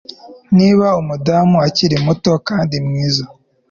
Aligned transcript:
Niba 0.57 0.87
umudamu 1.01 1.55
akiri 1.67 1.95
muto 2.05 2.31
kandi 2.47 2.75
mwiza 2.85 3.23